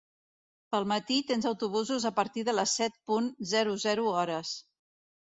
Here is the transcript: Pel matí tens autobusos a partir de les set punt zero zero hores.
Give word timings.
Pel 0.75 0.85
matí 0.91 1.17
tens 1.31 1.47
autobusos 1.49 2.07
a 2.09 2.11
partir 2.19 2.43
de 2.47 2.55
les 2.59 2.73
set 2.79 2.95
punt 3.11 3.27
zero 3.51 3.75
zero 3.83 4.07
hores. 4.23 4.55